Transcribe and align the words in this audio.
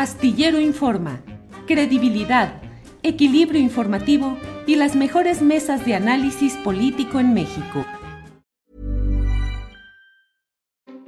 Astillero 0.00 0.58
Informa, 0.58 1.20
credibilidad, 1.66 2.62
equilibrio 3.02 3.60
informativo 3.60 4.38
y 4.66 4.76
las 4.76 4.96
mejores 4.96 5.42
mesas 5.42 5.84
de 5.84 5.94
análisis 5.94 6.54
político 6.64 7.20
en 7.20 7.34
México. 7.34 7.84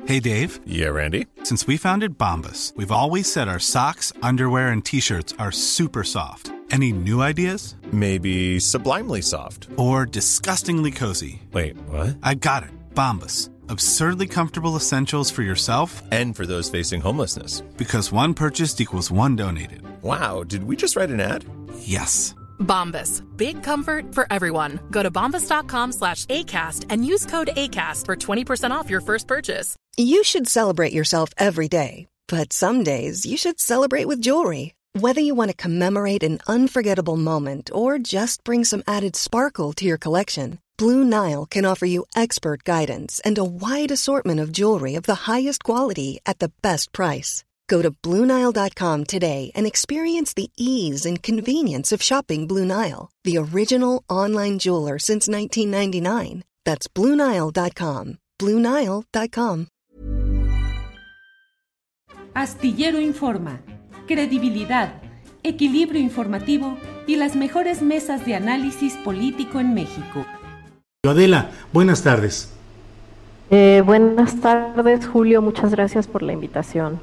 Hey 0.04 0.20
Dave. 0.20 0.60
Yeah, 0.66 0.90
Randy. 0.90 1.26
Since 1.42 1.66
we 1.66 1.78
founded 1.78 2.18
Bombus, 2.18 2.74
we've 2.76 2.92
always 2.92 3.32
said 3.32 3.48
our 3.48 3.58
socks, 3.58 4.12
underwear, 4.22 4.68
and 4.68 4.84
t-shirts 4.84 5.32
are 5.38 5.52
super 5.52 6.04
soft. 6.04 6.52
Any 6.70 6.92
new 6.92 7.22
ideas? 7.22 7.76
Maybe 7.92 8.60
sublimely 8.60 9.22
soft. 9.22 9.68
Or 9.78 10.04
disgustingly 10.04 10.90
cozy. 10.90 11.40
Wait, 11.54 11.78
what? 11.88 12.18
I 12.22 12.34
got 12.34 12.64
it. 12.64 12.72
Bombus. 12.94 13.48
Absurdly 13.72 14.26
comfortable 14.26 14.76
essentials 14.76 15.30
for 15.30 15.40
yourself 15.42 16.02
And 16.12 16.36
for 16.36 16.44
those 16.44 16.68
facing 16.68 17.00
homelessness. 17.00 17.62
because 17.78 18.12
one 18.12 18.34
purchased 18.34 18.80
equals 18.82 19.10
one 19.10 19.34
donated. 19.34 19.80
Wow, 20.02 20.44
did 20.44 20.64
we 20.64 20.76
just 20.76 20.94
write 20.94 21.08
an 21.10 21.20
ad? 21.20 21.44
Yes. 21.78 22.34
Bombas. 22.60 23.22
Big 23.36 23.62
comfort 23.62 24.14
for 24.14 24.26
everyone. 24.30 24.78
Go 24.90 25.02
to 25.02 25.10
bombas.com 25.10 25.92
slash 25.92 26.26
ACAST 26.26 26.84
and 26.90 27.06
use 27.06 27.24
code 27.24 27.50
ACAST 27.56 28.04
for 28.04 28.14
20% 28.14 28.70
off 28.72 28.90
your 28.90 29.00
first 29.00 29.26
purchase. 29.26 29.74
You 29.96 30.22
should 30.22 30.48
celebrate 30.48 30.92
yourself 30.92 31.30
every 31.38 31.68
day, 31.68 32.06
but 32.28 32.52
some 32.52 32.82
days 32.84 33.24
you 33.24 33.36
should 33.38 33.58
celebrate 33.58 34.06
with 34.06 34.20
jewelry. 34.20 34.74
Whether 35.00 35.22
you 35.22 35.34
want 35.34 35.50
to 35.50 35.56
commemorate 35.56 36.22
an 36.22 36.40
unforgettable 36.46 37.16
moment 37.16 37.70
or 37.72 37.98
just 37.98 38.44
bring 38.44 38.64
some 38.64 38.82
added 38.86 39.16
sparkle 39.16 39.72
to 39.74 39.86
your 39.86 39.96
collection, 39.98 40.58
Blue 40.82 41.04
Nile 41.04 41.46
can 41.48 41.64
offer 41.64 41.86
you 41.86 42.06
expert 42.12 42.64
guidance 42.64 43.20
and 43.24 43.38
a 43.38 43.44
wide 43.44 43.92
assortment 43.92 44.40
of 44.40 44.50
jewelry 44.50 44.96
of 44.96 45.04
the 45.04 45.30
highest 45.30 45.62
quality 45.62 46.18
at 46.26 46.40
the 46.40 46.50
best 46.60 46.90
price. 46.90 47.44
Go 47.68 47.82
to 47.82 47.92
BlueNile.com 47.92 49.04
today 49.04 49.52
and 49.54 49.64
experience 49.64 50.34
the 50.34 50.50
ease 50.56 51.06
and 51.06 51.22
convenience 51.22 51.92
of 51.92 52.02
shopping 52.02 52.48
Blue 52.48 52.64
Nile, 52.64 53.12
the 53.22 53.38
original 53.38 54.02
online 54.08 54.58
jeweler 54.58 54.98
since 54.98 55.28
1999. 55.28 56.42
That's 56.64 56.88
BlueNile.com. 56.88 58.18
BlueNile.com. 58.40 59.68
Astillero 62.34 62.98
Informa, 62.98 63.62
credibilidad, 64.08 65.00
equilibrio 65.44 66.00
informativo 66.00 66.76
y 67.06 67.14
las 67.14 67.36
mejores 67.36 67.82
mesas 67.82 68.26
de 68.26 68.34
análisis 68.34 68.94
político 69.04 69.60
en 69.60 69.74
México. 69.74 70.26
Adela, 71.04 71.50
buenas 71.72 72.04
tardes. 72.04 72.52
Eh, 73.50 73.82
buenas 73.84 74.40
tardes, 74.40 75.04
Julio. 75.04 75.42
Muchas 75.42 75.72
gracias 75.72 76.06
por 76.06 76.22
la 76.22 76.32
invitación. 76.32 77.00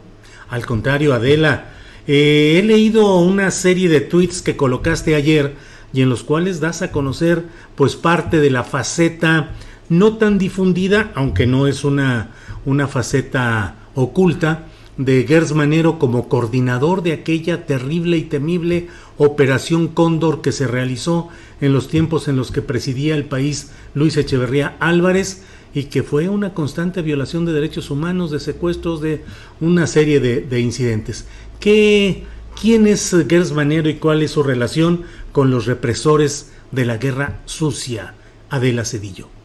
Al 0.48 0.66
contrario, 0.66 1.14
Adela, 1.14 1.66
eh, 2.08 2.56
he 2.58 2.64
leído 2.64 3.18
una 3.18 3.52
serie 3.52 3.90
de 3.90 4.00
tweets 4.00 4.42
que 4.42 4.56
colocaste 4.56 5.16
ayer 5.16 5.56
y 5.92 6.02
en 6.02 6.08
los 6.08 6.24
cuales 6.24 6.62
das 6.62 6.82
a 6.82 6.94
conocer 6.94 7.44
pues 7.76 7.98
parte 7.98 8.40
de 8.40 8.50
la 8.50 8.64
faceta 8.64 9.50
no 9.90 10.16
tan 10.16 10.38
difundida, 10.38 11.12
aunque 11.14 11.46
no 11.46 11.68
es 11.68 11.84
una, 11.84 12.30
una 12.66 12.88
faceta 12.88 13.76
oculta, 13.96 14.69
de 15.00 15.24
Gers 15.26 15.54
Manero 15.54 15.98
como 15.98 16.28
coordinador 16.28 17.04
de 17.04 17.14
aquella 17.14 17.66
terrible 17.66 18.18
y 18.18 18.24
temible 18.24 18.90
Operación 19.18 19.88
Cóndor 19.88 20.42
que 20.42 20.52
se 20.52 20.68
realizó 20.68 21.30
en 21.62 21.72
los 21.72 21.88
tiempos 21.88 22.28
en 22.28 22.36
los 22.36 22.52
que 22.52 22.62
presidía 22.62 23.16
el 23.16 23.24
país 23.24 23.72
Luis 23.94 24.18
Echeverría 24.18 24.76
Álvarez 24.82 25.44
y 25.74 25.84
que 25.84 26.04
fue 26.04 26.28
una 26.28 26.54
constante 26.54 27.02
violación 27.02 27.46
de 27.46 27.54
derechos 27.54 27.92
humanos, 27.92 28.30
de 28.30 28.42
secuestros, 28.42 29.00
de 29.00 29.24
una 29.62 29.88
serie 29.88 30.20
de, 30.20 30.42
de 30.42 30.60
incidentes. 30.60 31.26
¿Qué, 31.62 32.26
¿Quién 32.60 32.86
es 32.86 33.16
Gers 33.30 33.54
Manero 33.54 33.88
y 33.88 33.96
cuál 33.96 34.22
es 34.22 34.32
su 34.32 34.44
relación 34.44 35.04
con 35.32 35.50
los 35.50 35.66
represores 35.66 36.52
de 36.72 36.84
la 36.84 36.98
guerra 36.98 37.40
sucia? 37.46 38.16
Adela 38.50 38.84
Cedillo. 38.84 39.39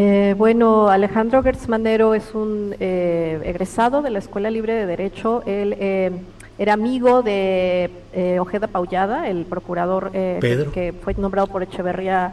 Eh, 0.00 0.36
bueno, 0.38 0.88
Alejandro 0.88 1.42
Gertzmanero 1.42 2.14
es 2.14 2.32
un 2.32 2.72
eh, 2.78 3.40
egresado 3.44 4.00
de 4.00 4.10
la 4.10 4.20
Escuela 4.20 4.48
Libre 4.48 4.74
de 4.74 4.86
Derecho. 4.86 5.42
Él 5.44 5.74
eh, 5.80 6.12
era 6.56 6.74
amigo 6.74 7.22
de 7.22 7.90
eh, 8.12 8.38
Ojeda 8.38 8.68
Paullada, 8.68 9.28
el 9.28 9.44
procurador 9.44 10.12
eh, 10.14 10.38
Pedro. 10.40 10.70
que 10.70 10.92
fue 10.92 11.14
nombrado 11.14 11.48
por 11.48 11.64
Echeverría 11.64 12.30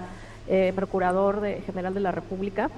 eh, 0.47 0.73
procurador 0.75 1.41
de- 1.41 1.61
general 1.61 1.95
de 1.95 2.01
la 2.01 2.11
República. 2.11 2.69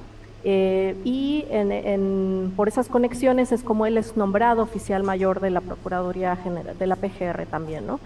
Eh, 0.45 0.95
y 1.03 1.43
en- 1.49 1.73
en- 1.73 2.53
por 2.55 2.69
esas 2.69 2.87
conexiones 2.87 3.51
es 3.51 3.63
como 3.63 3.85
él 3.87 3.97
es 3.97 4.15
nombrado 4.15 4.63
oficial 4.63 5.03
mayor 5.03 5.41
de 5.41 5.49
la 5.49 5.59
Procuraduría 5.59 6.37
General, 6.37 6.77
de 6.77 6.87
la 6.87 6.95
PGR 6.95 7.45
también, 7.45 7.85
¿no? 7.85 7.99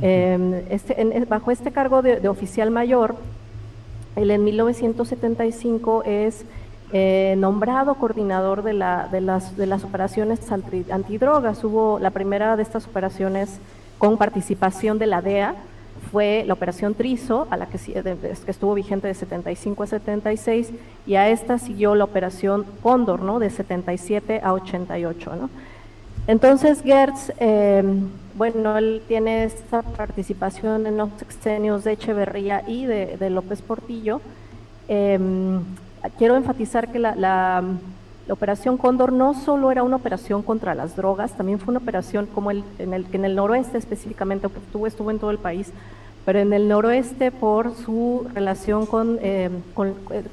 Este- 0.00 1.00
en- 1.00 1.26
bajo 1.28 1.50
este 1.50 1.72
cargo 1.72 2.00
de, 2.02 2.20
de 2.20 2.28
oficial 2.28 2.70
mayor, 2.70 3.16
él 4.18 4.30
en 4.30 4.44
1975 4.44 6.02
es 6.04 6.44
eh, 6.92 7.34
nombrado 7.38 7.94
coordinador 7.94 8.62
de, 8.62 8.72
la- 8.72 9.08
de 9.10 9.20
las, 9.20 9.84
operaciones 9.84 10.50
anti- 10.50 10.90
antidrogas. 10.90 11.62
Hubo 11.64 11.98
la 11.98 12.10
primera 12.10 12.56
de 12.56 12.62
estas 12.62 12.86
operaciones 12.86 13.58
con 13.98 14.16
participación 14.16 14.98
de 14.98 15.06
la 15.06 15.20
DEA, 15.22 15.54
fue 16.12 16.44
la 16.46 16.54
operación 16.54 16.94
Trizo, 16.94 17.46
a 17.50 17.56
la 17.56 17.66
que, 17.66 17.76
que 17.78 18.50
estuvo 18.50 18.72
vigente 18.74 19.08
de 19.08 19.14
75 19.14 19.82
a 19.82 19.86
76, 19.86 20.70
y 21.06 21.16
a 21.16 21.28
esta 21.28 21.58
siguió 21.58 21.94
la 21.94 22.04
operación 22.04 22.64
Cóndor, 22.82 23.20
¿no? 23.20 23.38
de 23.40 23.50
77 23.50 24.40
a 24.42 24.52
88. 24.54 25.36
¿no? 25.36 25.50
Entonces 26.28 26.82
Gertz, 26.82 27.32
eh, 27.40 27.82
bueno, 28.34 28.76
él 28.76 29.00
tiene 29.08 29.44
esta 29.44 29.80
participación 29.80 30.86
en 30.86 30.98
los 30.98 31.08
extenios 31.22 31.84
de 31.84 31.92
Echeverría 31.92 32.64
y 32.66 32.84
de, 32.84 33.30
López 33.30 33.62
Portillo. 33.62 34.20
Eh, 34.88 35.18
quiero 36.18 36.36
enfatizar 36.36 36.92
que 36.92 36.98
la, 36.98 37.64
operación 38.28 38.76
Cóndor 38.76 39.10
no 39.10 39.32
solo 39.32 39.70
era 39.70 39.82
una 39.82 39.96
operación 39.96 40.42
contra 40.42 40.74
las 40.74 40.94
drogas, 40.96 41.32
también 41.32 41.58
fue 41.60 41.72
una 41.72 41.80
operación 41.80 42.26
como 42.26 42.50
el, 42.50 42.62
en 42.78 42.92
el 42.92 43.06
que 43.06 43.16
en 43.16 43.24
el 43.24 43.34
noroeste 43.34 43.78
específicamente, 43.78 44.50
porque 44.50 44.86
estuvo, 44.86 45.10
en 45.10 45.18
todo 45.18 45.30
el 45.30 45.38
país, 45.38 45.72
pero 46.26 46.38
en 46.38 46.52
el 46.52 46.68
noroeste 46.68 47.30
por 47.30 47.74
su 47.74 48.26
relación 48.34 48.84
con, 48.84 49.18
eh, 49.22 49.48
con, 49.72 49.94
eh, 50.10 50.24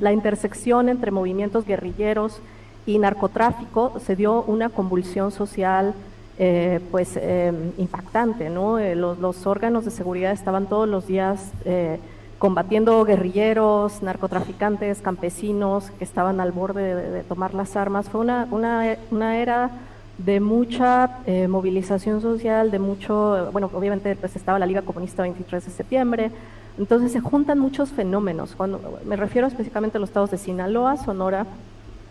la 0.00 0.10
intersección 0.10 0.88
entre 0.88 1.10
movimientos 1.10 1.66
guerrilleros 1.66 2.40
y 2.88 2.98
narcotráfico, 2.98 3.92
se 4.04 4.16
dio 4.16 4.42
una 4.44 4.70
convulsión 4.70 5.30
social 5.30 5.92
eh, 6.38 6.80
pues 6.90 7.16
eh, 7.16 7.52
impactante, 7.76 8.48
¿no? 8.48 8.78
Eh, 8.78 8.94
los, 8.94 9.18
los 9.18 9.46
órganos 9.46 9.84
de 9.84 9.90
seguridad 9.90 10.32
estaban 10.32 10.66
todos 10.66 10.88
los 10.88 11.06
días 11.06 11.52
eh, 11.66 11.98
combatiendo 12.38 13.04
guerrilleros, 13.04 14.02
narcotraficantes, 14.02 15.02
campesinos 15.02 15.90
que 15.98 16.04
estaban 16.04 16.40
al 16.40 16.52
borde 16.52 16.94
de, 16.94 17.22
tomar 17.24 17.52
las 17.52 17.76
armas. 17.76 18.08
Fue 18.08 18.22
una, 18.22 18.48
una, 18.50 18.96
una 19.10 19.36
era 19.36 19.70
de 20.16 20.40
mucha 20.40 21.18
eh, 21.26 21.46
movilización 21.46 22.22
social, 22.22 22.70
de 22.70 22.78
mucho, 22.78 23.50
bueno, 23.52 23.70
obviamente 23.74 24.16
pues 24.16 24.34
estaba 24.34 24.58
la 24.58 24.66
Liga 24.66 24.80
Comunista 24.80 25.22
23 25.22 25.62
de 25.62 25.70
septiembre, 25.70 26.30
entonces 26.78 27.12
se 27.12 27.20
juntan 27.20 27.58
muchos 27.58 27.90
fenómenos. 27.90 28.54
Cuando 28.56 28.98
me 29.04 29.16
refiero 29.16 29.46
específicamente 29.46 29.98
a 29.98 30.00
los 30.00 30.08
estados 30.08 30.30
de 30.30 30.38
Sinaloa, 30.38 30.96
Sonora, 30.96 31.44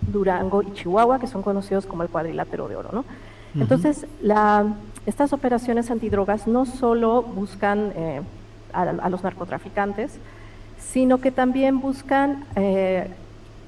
Durango 0.07 0.61
y 0.61 0.73
Chihuahua, 0.73 1.19
que 1.19 1.27
son 1.27 1.43
conocidos 1.43 1.85
como 1.85 2.03
el 2.03 2.09
cuadrilátero 2.09 2.67
de 2.67 2.75
oro, 2.75 2.89
¿no? 2.91 3.05
Entonces, 3.55 4.05
la, 4.21 4.65
estas 5.05 5.33
operaciones 5.33 5.89
antidrogas 5.89 6.47
no 6.47 6.65
solo 6.65 7.23
buscan 7.23 7.91
eh, 7.95 8.21
a, 8.73 8.81
a 8.81 9.09
los 9.09 9.23
narcotraficantes, 9.23 10.19
sino 10.77 11.19
que 11.19 11.31
también 11.31 11.79
buscan 11.79 12.45
eh, 12.55 13.07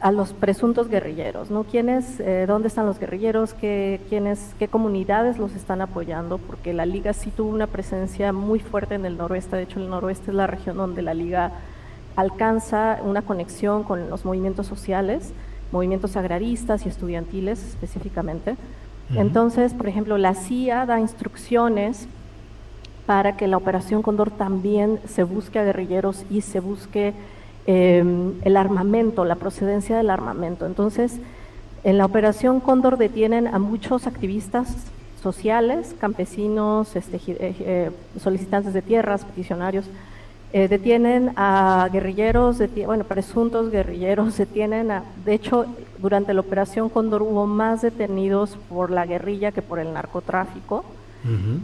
a 0.02 0.12
los 0.12 0.32
presuntos 0.34 0.88
guerrilleros, 0.88 1.52
¿no? 1.52 1.66
¿Quiénes, 1.66 2.20
eh, 2.20 2.46
¿Dónde 2.48 2.70
están 2.70 2.86
los 2.86 3.00
guerrilleros? 3.00 3.54
¿Qué, 3.54 4.00
quiénes, 4.08 4.56
¿Qué 4.58 4.68
comunidades 4.68 5.38
los 5.38 5.56
están 5.56 5.82
apoyando? 5.82 6.38
Porque 6.38 6.74
la 6.74 6.86
Liga 6.86 7.12
sí 7.14 7.32
tuvo 7.32 7.50
una 7.50 7.68
presencia 7.68 8.32
muy 8.32 8.60
fuerte 8.60 8.96
en 8.96 9.06
el 9.06 9.18
noroeste, 9.18 9.58
de 9.58 9.64
hecho 9.64 9.80
el 9.80 9.90
noroeste 9.90 10.32
es 10.32 10.36
la 10.36 10.48
región 10.48 10.78
donde 10.78 11.02
la 11.02 11.14
Liga 11.14 11.52
alcanza 12.16 13.00
una 13.04 13.22
conexión 13.22 13.84
con 13.84 14.10
los 14.10 14.24
movimientos 14.24 14.68
sociales, 14.68 15.34
movimientos 15.72 16.16
agraristas 16.16 16.86
y 16.86 16.90
estudiantiles 16.90 17.64
específicamente. 17.64 18.56
Entonces, 19.16 19.74
por 19.74 19.88
ejemplo, 19.88 20.20
la 20.20 20.36
CIA 20.36 20.86
da 20.86 21.00
instrucciones 21.00 22.08
para 23.08 23.36
que 23.38 23.48
la 23.48 23.58
Operación 23.58 24.04
Condor 24.04 24.30
también 24.30 25.00
se 25.08 25.24
busque 25.24 25.58
a 25.58 25.64
guerrilleros 25.64 26.26
y 26.30 26.42
se 26.42 26.60
busque 26.60 27.14
eh, 27.66 28.04
el 28.44 28.58
armamento, 28.58 29.26
la 29.26 29.36
procedencia 29.36 29.98
del 29.98 30.12
armamento. 30.12 30.68
Entonces, 30.68 31.20
en 31.84 31.98
la 31.98 32.06
Operación 32.06 32.60
Cóndor 32.60 32.98
detienen 32.98 33.48
a 33.48 33.58
muchos 33.58 34.06
activistas 34.06 34.76
sociales, 35.22 35.96
campesinos, 36.00 36.96
este, 36.96 37.18
eh, 37.18 37.56
eh, 37.60 37.92
solicitantes 38.20 38.74
de 38.74 38.82
tierras, 38.82 39.26
peticionarios, 39.26 39.86
Eh, 40.52 40.68
detienen 40.68 41.32
a 41.36 41.88
guerrilleros, 41.92 42.58
bueno, 42.86 43.04
presuntos 43.04 43.70
guerrilleros, 43.70 44.38
detienen 44.38 44.90
a, 44.90 45.04
de 45.24 45.34
hecho, 45.36 45.66
durante 46.00 46.34
la 46.34 46.42
operación 46.42 46.90
Cóndor 46.90 47.22
hubo 47.22 47.46
más 47.46 47.82
detenidos 47.82 48.58
por 48.68 48.90
la 48.90 49.06
guerrilla 49.06 49.52
que 49.52 49.62
por 49.62 49.80
el 49.80 49.94
narcotráfico. 49.94 50.84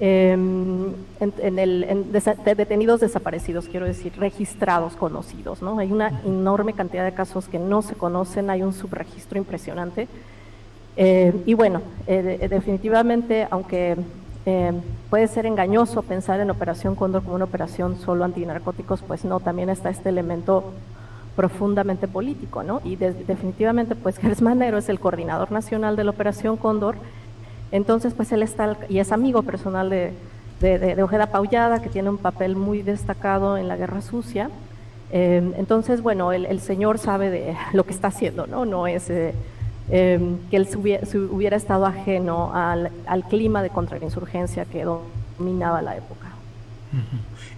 Em, 0.01 0.91
en, 1.21 1.59
el, 1.59 2.11
detenidos 2.11 2.99
desaparecidos, 2.99 3.69
quiero 3.69 3.85
decir, 3.85 4.11
registrados, 4.17 4.97
conocidos, 4.97 5.61
¿no? 5.61 5.79
Hay 5.79 5.93
una 5.93 6.21
enorme 6.25 6.73
cantidad 6.73 7.05
de 7.05 7.13
casos 7.13 7.47
que 7.47 7.57
no 7.57 7.81
se 7.81 7.95
conocen, 7.95 8.49
hay 8.49 8.63
un 8.63 8.73
subregistro 8.73 9.37
impresionante. 9.37 10.09
Eh, 10.97 11.33
y 11.45 11.53
bueno, 11.53 11.81
eh, 12.05 12.47
definitivamente, 12.49 13.47
aunque 13.49 13.95
eh, 14.45 14.73
puede 15.09 15.27
ser 15.27 15.45
engañoso 15.45 16.01
pensar 16.03 16.39
en 16.39 16.51
Operación 16.51 16.95
Cóndor 16.95 17.23
como 17.23 17.35
una 17.35 17.45
operación 17.45 17.97
solo 17.97 18.23
antinarcóticos, 18.25 19.01
pues 19.01 19.25
no, 19.25 19.39
también 19.39 19.69
está 19.69 19.89
este 19.89 20.09
elemento 20.09 20.71
profundamente 21.35 22.07
político, 22.07 22.63
¿no? 22.63 22.81
Y 22.83 22.95
definitivamente, 22.95 23.95
pues 23.95 24.17
Gers 24.19 24.41
Manero 24.41 24.77
es 24.77 24.89
el 24.89 24.99
coordinador 24.99 25.51
nacional 25.51 25.95
de 25.95 26.03
la 26.03 26.11
Operación 26.11 26.57
Cóndor, 26.57 26.95
entonces, 27.71 28.13
pues 28.13 28.31
él 28.31 28.43
está 28.43 28.77
y 28.87 28.99
es 28.99 29.11
amigo 29.11 29.43
personal 29.43 29.89
de, 29.89 30.13
Ojeda 31.03 31.27
Paullada, 31.27 31.81
que 31.81 31.89
tiene 31.89 32.09
un 32.09 32.17
papel 32.17 32.55
muy 32.55 32.81
destacado 32.81 33.57
en 33.57 33.67
la 33.67 33.75
Guerra 33.75 34.01
Sucia. 34.01 34.49
Eh, 35.11 35.51
entonces, 35.57 36.01
bueno, 36.01 36.31
el, 36.31 36.59
señor 36.61 36.99
sabe 36.99 37.29
de 37.29 37.55
lo 37.73 37.83
que 37.83 37.91
está 37.91 38.07
haciendo, 38.07 38.47
¿no? 38.47 38.65
No 38.65 38.87
es... 38.87 39.09
Eh, 39.09 39.33
Em, 39.87 40.37
que 40.49 40.57
él 40.57 40.67
hubiera, 41.29 41.55
estado 41.55 41.85
ajeno 41.85 42.51
al, 42.53 42.89
clima 43.29 43.61
de 43.61 43.69
contrainsurgencia 43.69 44.65
que 44.65 44.83
dominaba 44.83 45.81
la 45.83 45.95
época. 45.95 46.31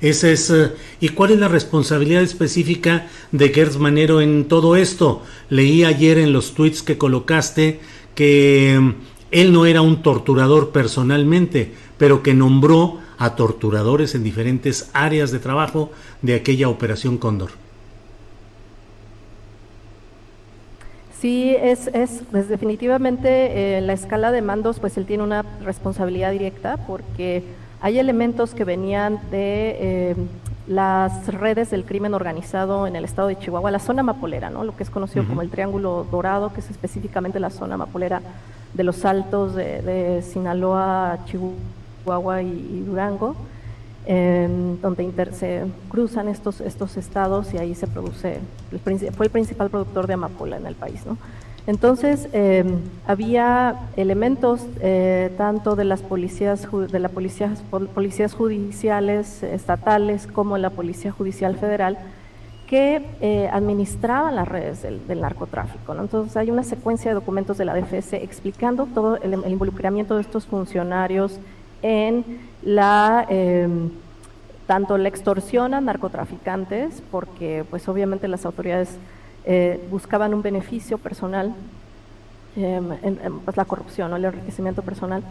Es, 0.02 0.24
eh, 0.24 0.72
¿Y 1.00 1.10
cuál 1.10 1.32
es 1.32 1.40
la 1.40 1.48
responsabilidad 1.48 2.22
específica 2.22 3.08
de 3.32 3.50
Gertz 3.50 3.78
Manero 3.78 4.20
en 4.20 4.46
todo 4.46 4.76
esto? 4.76 5.22
Leí 5.50 5.86
ayer 5.86 6.18
en 6.18 6.34
los 6.34 6.54
tweets 6.54 6.84
que 6.84 6.98
colocaste 6.98 7.80
que 8.14 8.74
em, 8.74 8.96
él 9.32 9.54
no 9.54 9.66
era 9.66 9.82
un 9.82 10.02
torturador 10.02 10.72
personalmente, 10.72 11.72
pero 11.98 12.24
que 12.24 12.34
nombró 12.34 13.00
a 13.18 13.36
torturadores 13.36 14.16
en 14.16 14.24
diferentes 14.24 14.90
áreas 14.94 15.32
de 15.32 15.40
trabajo 15.40 15.92
de 16.22 16.36
aquella 16.36 16.68
operación 16.68 17.18
Cóndor. 17.18 17.52
Sí, 21.20 21.56
es, 21.60 21.88
es 21.88 22.22
pues 22.30 22.48
definitivamente 22.48 23.78
eh, 23.78 23.82
la 23.82 23.94
escala 23.94 24.32
de 24.32 24.44
mandos, 24.44 24.80
pues 24.80 24.98
él 24.98 25.06
tiene 25.08 25.24
una 25.24 25.44
responsabilidad 25.64 26.32
directa 26.32 26.78
porque 26.78 27.44
hay 27.82 27.98
elementos 27.98 28.54
que 28.54 28.64
venían 28.64 29.20
de 29.32 29.78
eh, 29.80 30.16
las 30.68 31.28
redes 31.34 31.72
del 31.72 31.86
crimen 31.86 32.14
organizado 32.14 32.86
en 32.86 32.96
el 32.96 33.04
estado 33.04 33.30
de 33.30 33.40
Chihuahua, 33.40 33.72
la 33.72 33.80
zona 33.80 34.04
mapolera, 34.04 34.52
¿no? 34.52 34.64
lo 34.64 34.76
que 34.76 34.84
es 34.84 34.92
conocido 34.92 35.26
como 35.26 35.42
el 35.42 35.50
Triángulo 35.50 36.06
Dorado, 36.12 36.54
que 36.54 36.60
es 36.60 36.70
específicamente 36.70 37.40
la 37.40 37.50
zona 37.50 37.78
mapolera 37.78 38.22
de 38.74 38.84
los 38.84 39.04
altos 39.04 39.56
de, 39.56 40.22
Sinaloa, 40.22 41.20
Chihuahua 41.26 42.44
y 42.44 42.84
Durango 42.86 43.36
donde 44.08 45.32
se 45.34 45.66
cruzan 45.90 46.30
estos, 46.30 46.62
estos 46.62 46.96
estados 46.96 47.54
y 47.54 47.58
ahí 47.58 47.76
se 47.76 47.88
produce, 47.88 48.40
fue 49.16 49.26
el 49.26 49.32
principal 49.32 49.70
productor 49.70 50.08
de 50.08 50.14
amapola 50.14 50.58
en 50.58 50.66
el 50.66 50.76
país. 50.76 51.06
¿no? 51.06 51.18
Entonces, 51.68 52.30
em, 52.32 52.80
había 53.06 53.76
elementos 53.98 54.66
eh, 54.80 55.34
tanto 55.38 55.76
de 55.76 55.84
las 55.84 56.02
policías, 56.02 56.66
de 56.72 57.00
la 57.00 57.10
policías, 57.10 57.62
policías 57.94 58.34
judiciales 58.34 59.44
estatales 59.44 60.28
como 60.28 60.58
la 60.58 60.70
Policía 60.70 61.12
Judicial 61.12 61.58
Federal 61.58 61.98
que 62.68 63.06
eh, 63.20 63.50
administraban 63.52 64.36
las 64.36 64.48
redes 64.48 64.82
del, 64.82 65.20
narcotráfico. 65.20 65.94
Entonces 65.94 66.38
hay 66.38 66.52
una 66.52 66.64
secuencia 66.64 67.12
de 67.12 67.16
documentos 67.16 67.58
de 67.58 67.66
la 67.66 67.76
DFS 67.76 68.14
explicando 68.14 68.86
todo 68.86 69.18
el, 69.18 69.34
el 69.34 69.52
involucramiento 69.52 70.16
de 70.16 70.22
estos 70.22 70.46
funcionarios 70.46 71.38
en 71.82 72.24
la 72.64 73.26
em, 73.30 73.90
tanto 74.66 74.98
la 74.98 75.08
extorsión 75.08 75.74
a 75.74 75.82
narcotraficantes, 75.82 77.02
porque 77.10 77.66
pues 77.70 77.88
obviamente 77.88 78.28
las 78.28 78.46
autoridades 78.46 78.98
eh, 79.46 79.82
buscaban 79.90 80.34
un 80.34 80.42
beneficio 80.42 80.98
personal, 80.98 81.54
em, 82.56 82.90
pues 83.46 83.56
la 83.56 83.66
corrupción 83.66 84.12
o 84.12 84.18
el 84.18 84.26
enriquecimiento 84.26 84.82
personal. 84.82 85.24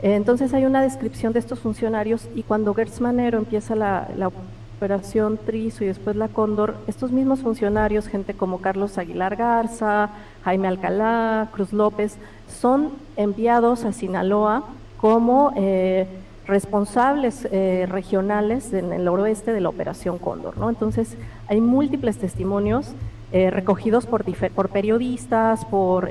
entonces 0.00 0.54
hay 0.54 0.64
una 0.64 0.80
descripción 0.80 1.32
de 1.32 1.40
estos 1.40 1.58
funcionarios 1.58 2.28
y 2.36 2.44
cuando 2.44 2.72
Gertz 2.72 3.00
Manero 3.00 3.36
empieza 3.38 3.74
la, 3.74 4.08
la 4.16 4.30
operación 4.78 5.38
Trizo 5.44 5.82
y 5.82 5.88
después 5.88 6.14
la 6.14 6.28
Cóndor, 6.28 6.76
estos 6.86 7.10
mismos 7.10 7.40
funcionarios, 7.40 8.06
gente 8.06 8.32
como 8.32 8.60
Carlos 8.60 8.96
Aguilar 8.96 9.34
Garza, 9.34 10.10
Jaime 10.44 10.68
Alcalá, 10.68 11.48
Cruz 11.52 11.72
López, 11.72 12.16
son 12.46 12.92
enviados 13.16 13.84
a 13.84 13.92
Sinaloa 13.92 14.62
como 14.98 15.52
eh, 15.56 16.06
responsables 16.46 17.48
eh, 17.50 17.86
regionales 17.88 18.72
en 18.72 18.92
el 18.92 19.04
noroeste 19.04 19.52
de 19.52 19.60
la 19.60 19.68
Operación 19.70 20.18
Cóndor. 20.18 20.54
Entonces, 20.68 21.16
hay 21.46 21.60
múltiples 21.60 22.18
testimonios 22.18 22.92
eh, 23.32 23.50
recogidos 23.50 24.06
por, 24.06 24.24
periodistas, 24.70 25.64
por 25.66 26.10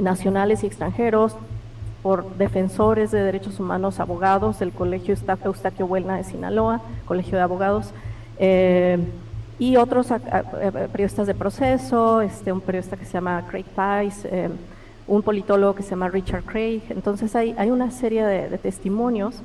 nacionales 0.00 0.62
y 0.62 0.66
extranjeros, 0.66 1.36
por 2.02 2.36
defensores 2.36 3.10
de 3.10 3.22
derechos 3.22 3.60
humanos, 3.60 4.00
abogados 4.00 4.58
del 4.58 4.72
Colegio 4.72 5.14
Eustaquio 5.44 5.86
Huelna 5.86 6.16
de 6.16 6.24
Sinaloa, 6.24 6.80
Colegio 7.06 7.38
de 7.38 7.44
Abogados, 7.44 7.92
y 9.58 9.76
otros 9.76 10.08
periodistas 10.90 11.28
de 11.28 11.34
proceso, 11.34 12.20
este, 12.20 12.52
un 12.52 12.60
periodista 12.60 12.96
que 12.96 13.04
se 13.04 13.12
llama 13.12 13.44
Craig 13.48 13.66
Pice, 13.66 14.50
un 15.06 15.22
politólogo 15.22 15.74
que 15.74 15.82
se 15.82 15.90
llama 15.90 16.08
Richard 16.08 16.44
Craig. 16.44 16.82
Entonces 16.90 17.34
hay, 17.36 17.54
hay 17.58 17.70
una 17.70 17.90
serie 17.90 18.24
de, 18.24 18.58
testimonios 18.58 19.36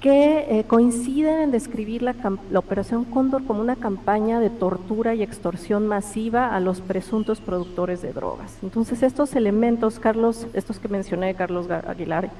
que 0.00 0.46
eh, 0.60 0.64
coinciden 0.64 1.40
en 1.40 1.50
describir 1.50 2.02
la, 2.02 2.14
la, 2.50 2.58
Operación 2.60 3.04
Cóndor 3.04 3.44
como 3.44 3.60
una 3.60 3.74
campaña 3.74 4.38
de 4.38 4.48
tortura 4.48 5.14
y 5.14 5.22
extorsión 5.22 5.88
masiva 5.88 6.54
a 6.54 6.60
los 6.60 6.80
presuntos 6.80 7.40
productores 7.40 8.00
de 8.00 8.12
drogas. 8.12 8.56
Entonces 8.62 9.02
estos 9.02 9.34
elementos, 9.34 9.98
Carlos, 9.98 10.46
estos 10.54 10.78
que 10.78 10.86
mencioné, 10.86 11.34
Carlos 11.34 11.68
Aguilar, 11.68 12.30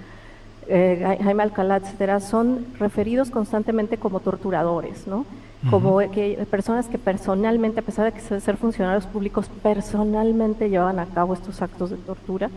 eh, 0.68 1.18
Jaime 1.22 1.42
Alcalá, 1.42 1.78
etcétera, 1.78 2.20
son 2.20 2.66
referidos 2.78 3.30
constantemente 3.30 3.96
como 3.96 4.20
torturadores, 4.20 5.06
¿no? 5.06 5.24
Como 5.70 5.98
que 5.98 6.46
personas 6.50 6.86
que 6.86 6.98
personalmente, 6.98 7.80
a 7.80 7.82
pesar 7.82 8.12
de 8.12 8.40
ser 8.40 8.56
funcionarios 8.56 9.06
públicos, 9.06 9.50
personalmente 9.62 10.70
llevaban 10.70 10.98
a 10.98 11.06
cabo 11.06 11.34
estos 11.34 11.60
actos 11.62 11.90
de 11.90 11.96
tortura 11.96 12.48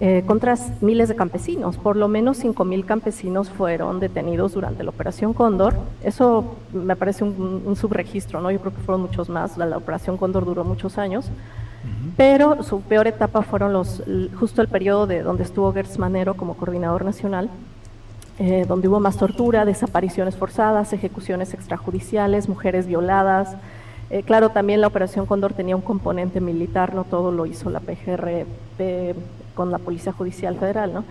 eh, 0.00 0.24
contra 0.26 0.56
miles 0.80 1.08
de 1.08 1.14
campesinos. 1.14 1.76
Por 1.76 1.96
lo 1.96 2.08
menos 2.08 2.42
5.000 2.42 2.84
campesinos 2.84 3.48
fueron 3.48 4.00
detenidos 4.00 4.52
durante 4.52 4.82
la 4.82 4.90
Operación 4.90 5.32
Cóndor. 5.32 5.76
Eso 6.02 6.56
me 6.72 6.96
parece 6.96 7.22
un, 7.22 7.76
subregistro, 7.76 8.40
¿no? 8.40 8.50
Yo 8.50 8.58
creo 8.58 8.74
que 8.74 8.80
fueron 8.80 9.02
muchos 9.02 9.28
más. 9.28 9.56
La, 9.56 9.76
Operación 9.76 10.16
Cóndor 10.16 10.44
duró 10.44 10.64
muchos 10.64 10.98
años. 10.98 11.26
Pero 12.16 12.62
su 12.64 12.80
peor 12.80 13.06
etapa 13.06 13.42
fueron 13.42 13.72
los, 13.72 14.02
justo 14.38 14.62
el 14.62 14.68
periodo 14.68 15.06
de 15.06 15.22
donde 15.22 15.44
estuvo 15.44 15.72
Gertz 15.72 15.98
Manero 15.98 16.34
como 16.34 16.56
coordinador 16.56 17.04
nacional, 17.04 17.50
eh, 18.38 18.64
donde 18.66 18.88
hubo 18.88 18.98
más 18.98 19.16
tortura, 19.16 19.64
desapariciones 19.64 20.36
forzadas, 20.36 20.92
ejecuciones 20.92 21.54
extrajudiciales, 21.54 22.48
mujeres 22.48 22.86
violadas. 22.86 23.56
Eh, 24.10 24.22
claro, 24.24 24.50
también 24.50 24.80
la 24.80 24.88
Operación 24.88 25.26
Cóndor 25.26 25.52
tenía 25.52 25.76
un 25.76 25.82
componente 25.82 26.40
militar, 26.40 26.94
no 26.94 27.04
todo 27.04 27.30
lo 27.30 27.46
hizo 27.46 27.70
la 27.70 27.80
PGR 27.80 28.44
con 29.54 29.70
la 29.70 29.78
Policía 29.78 30.12
Judicial 30.12 30.56
Federal, 30.56 30.92
¿no? 30.92 31.04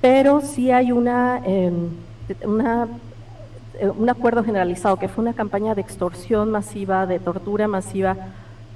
Pero 0.00 0.40
sí 0.40 0.70
hay 0.70 0.92
una, 0.92 1.40
em, 1.44 1.88
eh, 2.28 3.90
un 3.96 4.10
acuerdo 4.10 4.44
generalizado, 4.44 4.96
que 4.96 5.08
fue 5.08 5.22
una 5.22 5.32
campaña 5.32 5.74
de 5.74 5.80
extorsión 5.80 6.50
masiva, 6.50 7.06
de 7.06 7.18
tortura 7.18 7.68
masiva, 7.68 8.16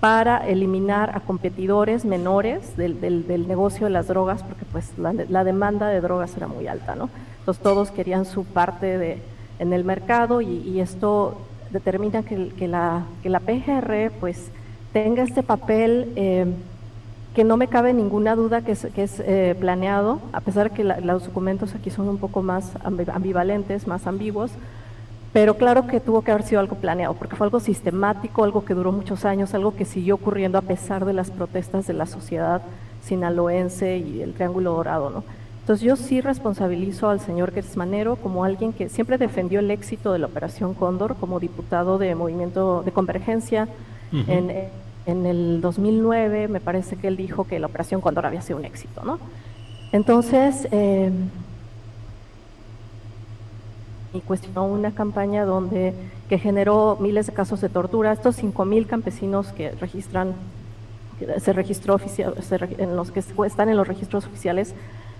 para 0.01 0.47
eliminar 0.47 1.17
a 1.17 1.21
competidores 1.21 2.05
menores 2.05 2.77
del, 2.77 3.01
del, 3.01 3.49
negocio 3.49 3.87
de 3.87 3.91
las 3.91 4.09
drogas, 4.09 4.43
porque 4.43 4.65
pues 4.71 4.93
la, 4.99 5.13
la 5.13 5.45
demanda 5.45 5.89
de 5.89 6.01
drogas 6.01 6.37
era 6.37 6.47
muy 6.47 6.67
alta, 6.67 6.95
¿no? 6.95 7.09
Entonces 7.45 7.63
todos 7.63 7.91
querían 7.91 8.25
su 8.25 8.47
parte 8.47 8.97
de, 8.97 9.19
en 9.59 9.75
el 9.75 9.85
mercado 9.85 10.41
y, 10.41 10.81
esto 10.81 11.37
determina 11.71 12.23
que, 12.23 12.67
la, 12.67 13.05
PGR 13.23 14.13
pues 14.19 14.51
tenga 14.95 15.23
este 15.23 15.43
papel 15.43 16.11
eh, 16.17 16.47
que 17.35 17.45
no 17.45 17.59
me 17.59 17.69
cabe 17.69 17.93
ninguna 17.93 18.35
duda 18.35 18.63
que 18.63 18.73
es, 18.73 18.87
que 18.95 19.03
es 19.03 19.21
eh, 19.21 19.55
planeado, 19.61 20.21
a 20.33 20.41
pesar 20.41 20.71
de 20.71 20.75
que 20.75 20.85
los 20.85 21.27
documentos 21.27 21.75
aquí 21.75 21.91
son 21.91 22.09
un 22.09 22.17
poco 22.17 22.41
más 22.41 22.73
ambivalentes, 22.83 23.87
más 23.87 24.07
ambiguos, 24.07 24.51
pero 25.35 25.59
claro 25.59 25.87
que 25.87 26.01
tuvo 26.01 26.23
que 26.23 26.31
haber 26.31 26.45
sido 26.45 26.61
algo 26.61 26.77
planeado, 26.77 27.13
porque 27.13 27.37
fue 27.37 27.47
algo 27.47 27.61
sistemático, 27.61 28.43
algo 28.43 28.65
que 28.65 28.73
duró 28.73 28.91
muchos 28.91 29.27
años, 29.27 29.53
algo 29.53 29.77
que 29.77 29.85
siguió 29.85 30.15
ocurriendo 30.15 30.57
a 30.57 30.63
pesar 30.63 31.05
de 31.05 31.13
las 31.13 31.31
protestas 31.31 31.87
de 31.87 31.93
la 31.93 32.07
sociedad 32.07 32.63
sinaloense 33.03 33.99
y 33.99 34.23
el 34.23 34.33
Triángulo 34.33 34.73
Dorado, 34.73 35.11
¿no? 35.11 35.44
Entonces 35.65 35.87
yo 35.87 35.97
sí 35.97 36.21
responsabilizo 36.21 37.09
al 37.09 37.21
señor 37.21 37.51
Gersmanero 37.51 38.17
como 38.17 38.45
alguien 38.45 38.75
que 38.75 38.91
siempre 38.91 39.17
defendió 39.17 39.61
el 39.61 39.71
éxito 39.71 40.13
de 40.13 40.19
la 40.19 40.27
Operación 40.27 40.75
Cóndor 40.75 41.17
como 41.17 41.41
diputado 41.41 41.97
de 41.97 42.15
Movimiento 42.15 42.83
de 42.83 42.93
Convergencia. 42.93 43.67
en, 44.13 44.69
en, 45.07 45.25
el 45.25 45.63
2009 45.63 46.49
me 46.49 46.61
parece 46.61 46.97
que 46.97 47.09
él 47.09 47.17
dijo 47.17 47.45
que 47.45 47.59
la 47.59 47.69
Operación 47.69 48.03
Cóndor 48.03 48.27
había 48.27 48.43
sido 48.43 48.59
un 48.59 48.67
éxito, 48.67 49.05
¿no? 49.05 49.19
Entonces, 49.91 50.69
eh, 50.71 51.11
y 54.13 54.21
cuestionó 54.21 54.67
una 54.67 54.91
campaña 54.93 55.47
donde 55.47 55.95
que 56.29 56.39
generó 56.39 56.99
miles 57.01 57.27
de 57.27 57.33
casos 57.33 57.63
de 57.63 57.71
tortura. 57.71 58.13
Estos 58.13 58.39
5.000 58.39 58.87
campesinos 58.87 59.47
que 59.53 59.71
registran, 59.71 60.35
que 61.19 61.41
se 61.41 61.55
registró 61.55 61.95
oficial, 61.95 62.35
en 62.77 62.97
los 62.97 63.11
que 63.11 63.21
están 63.47 63.71
en 63.71 63.79
los 63.79 63.89
registros 63.89 64.27
oficiales, 64.27 64.75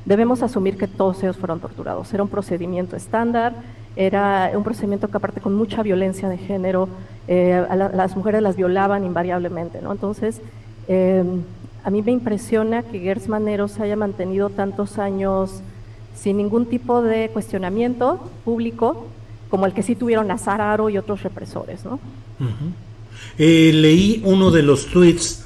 debemos 0.05 0.43
asumir 0.43 0.77
que 0.77 0.89
todos 0.89 1.23
ellos 1.23 1.37
fueron 1.37 1.61
torturados. 1.61 2.13
Era 2.13 2.23
un 2.23 2.29
procedimiento 2.29 2.97
estándar, 2.97 3.55
era 3.97 4.51
un 4.55 4.65
procedimiento 4.65 5.09
que 5.09 5.17
aparte 5.17 5.41
con 5.41 5.55
mucha 5.55 5.83
violencia 5.83 6.29
de 6.29 6.39
género, 6.39 6.89
eh, 7.29 7.65
a 7.69 7.77
las 7.77 8.17
mujeres 8.17 8.43
las 8.43 8.57
violaban 8.57 9.05
invariablemente, 9.05 9.81
¿no? 9.81 9.93
Entonces, 9.93 10.41
eh, 10.89 11.25
a 11.85 11.91
mí 11.91 12.03
me 12.03 12.13
impresiona 12.13 12.83
que 12.83 12.99
Gers 12.99 13.29
Manero 13.29 13.69
se 13.69 13.83
haya 13.83 13.97
mantenido 13.97 14.51
tantos 14.51 14.99
años 14.99 15.63
sin 16.15 16.39
ningún 16.39 16.67
tipo 16.67 17.03
de 17.03 17.29
cuestionamiento 17.31 18.31
público, 18.45 19.07
como 19.49 19.67
el 19.67 19.73
que 19.73 19.83
sí 19.83 19.95
tuvieron 19.95 20.31
Aro 20.31 20.89
y 20.91 20.99
otros 20.99 21.23
represores, 21.23 21.85
¿no? 21.85 22.01
Eh, 23.39 23.73
leí 23.75 24.23
uno 24.25 24.51
de 24.51 24.63
los 24.63 24.87
tweets 24.87 25.45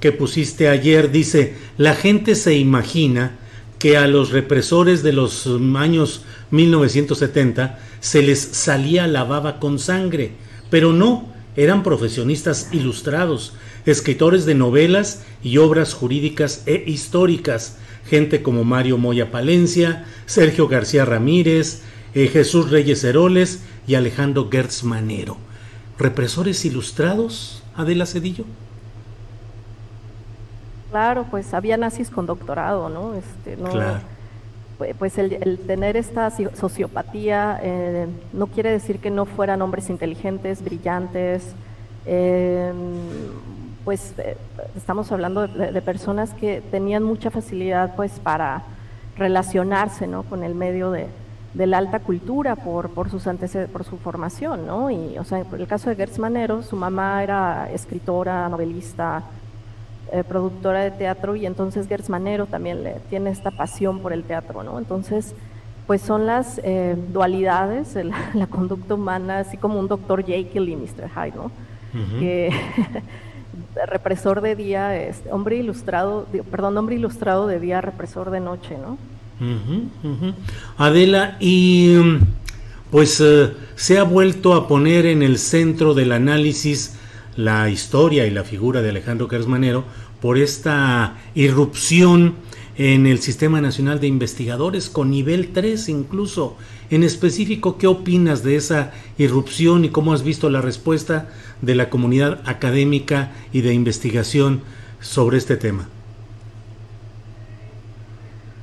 que 0.00 0.12
pusiste 0.12 0.68
ayer, 0.68 1.10
dice, 1.10 1.54
la 1.78 1.94
gente 1.94 2.34
se 2.34 2.56
imagina 2.56 3.32
que 3.78 3.96
a 3.96 4.06
los 4.06 4.30
represores 4.30 5.02
de 5.02 5.12
los 5.12 5.46
años 5.76 6.22
1970 6.50 7.78
se 8.00 8.22
les 8.22 8.40
salía 8.40 9.06
la 9.06 9.24
baba 9.24 9.58
con 9.58 9.78
sangre, 9.78 10.32
pero 10.70 10.92
no, 10.92 11.28
eran 11.56 11.82
profesionistas 11.82 12.68
ilustrados, 12.72 13.54
escritores 13.86 14.46
de 14.46 14.54
novelas 14.54 15.24
y 15.42 15.58
obras 15.58 15.94
jurídicas 15.94 16.62
e 16.66 16.84
históricas, 16.86 17.78
gente 18.08 18.42
como 18.42 18.64
Mario 18.64 18.98
Moya 18.98 19.30
Palencia, 19.30 20.04
Sergio 20.26 20.68
García 20.68 21.04
Ramírez, 21.04 21.82
eh, 22.14 22.28
Jesús 22.28 22.70
Reyes 22.70 23.04
Heroles 23.04 23.60
y 23.86 23.94
Alejandro 23.94 24.48
Gertz 24.50 24.84
Manero. 24.84 25.36
¿Represores 25.98 26.64
ilustrados, 26.64 27.62
Adela 27.74 28.06
Cedillo? 28.06 28.44
Claro, 30.96 31.26
pues 31.30 31.52
había 31.52 31.76
nazis 31.76 32.08
con 32.08 32.24
doctorado, 32.24 32.88
¿no? 32.88 33.12
Este, 33.12 33.54
claro. 33.56 34.00
Pues 34.98 35.18
el, 35.18 35.58
tener 35.66 35.94
esta 35.94 36.30
sociopatía 36.30 37.60
eh, 37.62 38.06
no 38.32 38.46
quiere 38.46 38.70
decir 38.70 38.98
que 38.98 39.10
no 39.10 39.26
fueran 39.26 39.60
hombres 39.60 39.90
inteligentes, 39.90 40.64
brillantes, 40.64 41.54
eh, 42.06 42.72
pues 43.84 44.14
eh, 44.16 44.38
estamos 44.74 45.12
hablando 45.12 45.46
de, 45.46 45.82
personas 45.82 46.32
que 46.32 46.62
tenían 46.70 47.02
mucha 47.02 47.30
facilidad 47.30 47.94
pues 47.94 48.12
para 48.12 48.62
relacionarse 49.18 50.06
¿no? 50.06 50.22
con 50.22 50.44
el 50.44 50.54
medio 50.54 50.92
de, 50.92 51.08
la 51.54 51.76
alta 51.76 51.98
cultura 51.98 52.56
por, 52.56 52.88
por, 52.88 53.10
sus 53.10 53.24
por 53.70 53.84
su 53.84 53.98
formación, 53.98 54.66
¿no? 54.66 54.90
Y, 54.90 55.18
o 55.18 55.24
sea, 55.24 55.40
en 55.40 55.60
el 55.60 55.66
caso 55.66 55.90
de 55.90 55.96
Gertz 55.96 56.18
Manero, 56.18 56.62
su 56.62 56.74
mamá 56.74 57.22
era 57.22 57.70
escritora, 57.70 58.48
novelista, 58.48 59.22
eh, 60.12 60.22
productora 60.22 60.84
de 60.84 60.90
teatro 60.92 61.36
y 61.36 61.46
entonces 61.46 61.88
Gertz 61.88 62.08
Manero 62.08 62.46
también 62.46 62.84
le, 62.84 62.96
tiene 63.10 63.30
esta 63.30 63.50
pasión 63.50 64.00
por 64.00 64.12
el 64.12 64.24
teatro, 64.24 64.62
¿no? 64.62 64.78
Entonces, 64.78 65.34
pues 65.86 66.02
son 66.02 66.26
las 66.26 66.60
eh, 66.64 66.96
dualidades, 67.12 67.96
la 68.34 68.46
conducta 68.46 68.94
humana, 68.94 69.40
así 69.40 69.56
como 69.56 69.78
un 69.78 69.88
doctor 69.88 70.24
Jekyll 70.24 70.68
y 70.68 70.76
Mr. 70.76 71.10
Hyde, 71.10 71.36
¿no? 71.36 71.50
que 72.20 72.50
represor 73.86 74.42
de 74.42 74.54
día, 74.54 75.00
este, 75.00 75.32
hombre 75.32 75.56
ilustrado, 75.56 76.26
perdón, 76.50 76.76
hombre 76.76 76.96
ilustrado 76.96 77.46
de 77.46 77.58
día, 77.58 77.80
represor 77.80 78.30
de 78.30 78.40
noche, 78.40 78.76
¿no? 78.76 78.98
Adela, 80.76 81.36
y 81.40 81.96
pues 82.90 83.20
eh, 83.20 83.52
se 83.74 83.98
ha 83.98 84.04
vuelto 84.04 84.54
a 84.54 84.68
poner 84.68 85.06
en 85.06 85.22
el 85.22 85.38
centro 85.38 85.94
del 85.94 86.12
análisis 86.12 86.98
la 87.36 87.68
historia 87.68 88.26
y 88.26 88.30
la 88.30 88.44
figura 88.44 88.82
de 88.82 88.90
Alejandro 88.90 89.28
Kersmanero 89.28 89.84
por 90.20 90.38
esta 90.38 91.16
irrupción 91.34 92.34
en 92.78 93.06
el 93.06 93.20
Sistema 93.20 93.60
Nacional 93.60 94.00
de 94.00 94.06
Investigadores 94.06 94.90
con 94.90 95.10
nivel 95.10 95.52
3 95.52 95.88
incluso. 95.88 96.56
En 96.90 97.02
específico, 97.02 97.78
¿qué 97.78 97.86
opinas 97.86 98.42
de 98.42 98.56
esa 98.56 98.92
irrupción 99.18 99.84
y 99.84 99.88
cómo 99.88 100.12
has 100.12 100.22
visto 100.22 100.50
la 100.50 100.60
respuesta 100.60 101.28
de 101.62 101.74
la 101.74 101.90
comunidad 101.90 102.40
académica 102.44 103.32
y 103.52 103.62
de 103.62 103.72
investigación 103.72 104.62
sobre 105.00 105.38
este 105.38 105.56
tema? 105.56 105.88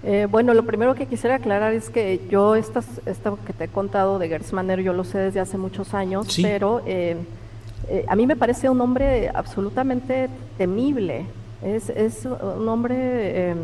Eh, 0.05 0.27
bueno, 0.29 0.53
lo 0.53 0.65
primero 0.65 0.95
que 0.95 1.05
quisiera 1.05 1.35
aclarar 1.35 1.73
es 1.73 1.89
que 1.89 2.19
yo 2.29 2.55
estas, 2.55 2.85
esto 3.05 3.39
que 3.47 3.53
te 3.53 3.65
he 3.65 3.67
contado 3.69 4.19
de 4.19 4.41
Manner 4.51 4.81
yo 4.81 4.91
lo 4.91 5.05
sé 5.05 5.17
desde 5.17 5.39
hace 5.39 5.57
muchos 5.57 5.93
años, 5.93 6.27
pero 6.41 6.81
eh, 6.85 7.15
eh, 7.89 8.05
a 8.07 8.15
mí 8.15 8.27
me 8.27 8.35
parece 8.35 8.69
un 8.69 8.79
hombre 8.81 9.29
absolutamente 9.33 10.29
temible. 10.57 11.25
Es, 11.61 12.25
un 12.25 12.67
hombre 12.67 13.51
em, 13.51 13.57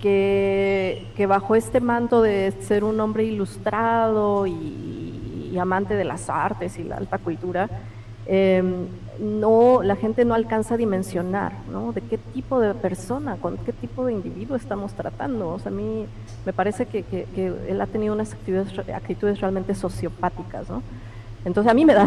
que, 0.00 1.26
bajo 1.28 1.54
este 1.54 1.80
manto 1.80 2.22
de 2.22 2.52
ser 2.62 2.84
un 2.84 2.98
hombre 3.00 3.24
ilustrado 3.24 4.46
y, 4.46 5.50
y 5.52 5.58
amante 5.58 5.94
de 5.94 6.04
las 6.04 6.30
artes 6.30 6.78
y 6.78 6.84
la 6.84 6.96
alta 6.96 7.18
cultura, 7.18 7.68
Em, 8.28 8.88
no, 9.20 9.82
la 9.82 9.94
gente 9.94 10.24
no 10.24 10.34
alcanza 10.34 10.74
a 10.74 10.76
dimensionar, 10.76 11.52
¿no? 11.70 11.92
De 11.92 12.00
qué 12.00 12.18
tipo 12.18 12.60
de 12.60 12.74
persona, 12.74 13.36
con 13.36 13.56
qué 13.58 13.72
tipo 13.72 14.04
de 14.04 14.12
individuo 14.12 14.56
estamos 14.56 14.92
tratando. 14.94 15.50
O 15.50 15.58
sea, 15.58 15.70
a 15.70 15.74
mí 15.74 16.06
me 16.44 16.52
parece 16.52 16.86
que, 16.86 17.26
él 17.68 17.80
ha 17.80 17.86
tenido 17.86 18.12
unas 18.12 18.32
actitudes, 18.32 18.76
actitudes 18.88 19.40
realmente 19.40 19.74
sociopáticas, 19.74 20.68
¿no? 20.68 20.82
Entonces 21.46 21.70
a 21.70 21.74
mí 21.74 21.84
me 21.86 21.94
da, 21.94 22.06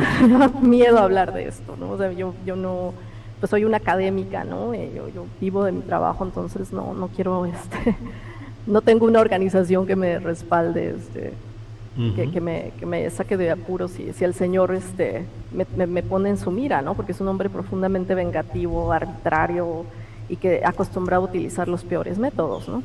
miedo 0.62 1.00
hablar 1.00 1.34
de 1.34 1.48
esto, 1.48 1.76
¿no? 1.80 1.92
O 1.92 1.98
sea, 1.98 2.12
yo, 2.12 2.36
yo 2.46 2.56
no, 2.56 2.94
pues 3.40 3.50
soy 3.50 3.64
una 3.64 3.78
académica, 3.78 4.44
¿no? 4.44 4.74
Eh, 4.74 4.92
yo, 4.96 5.08
yo, 5.10 5.26
vivo 5.42 5.64
de 5.64 5.72
mi 5.72 5.82
trabajo, 5.82 6.26
entonces 6.26 6.72
no, 6.72 6.94
no 6.94 7.08
quiero, 7.08 7.46
este, 7.46 7.96
no 8.68 8.82
tengo 8.82 9.06
una 9.06 9.22
organización 9.22 9.88
que 9.88 9.96
me 9.96 10.20
respalde, 10.20 10.96
este, 10.98 11.34
que, 12.16 12.40
me, 12.40 12.72
que, 12.80 12.86
me, 12.86 13.10
saque 13.10 13.36
de 13.36 13.52
apuros 13.52 13.92
si, 13.92 14.14
si 14.14 14.24
el 14.24 14.34
Señor 14.34 14.74
este, 14.74 15.26
me, 15.52 15.86
me, 15.86 16.04
pone 16.04 16.30
en 16.30 16.38
su 16.38 16.52
mira, 16.52 16.82
¿no? 16.82 16.94
Porque 16.94 17.14
es 17.14 17.20
un 17.20 17.28
hombre 17.28 17.50
profundamente 17.50 18.16
vengativo, 18.16 18.92
arbitrario 18.92 19.86
y 20.30 20.36
que 20.36 20.62
acostumbrado 20.64 21.24
a 21.24 21.26
utilizar 21.26 21.68
los 21.68 21.84
peores 21.84 22.18
métodos, 22.20 22.70
¿no? 22.70 22.84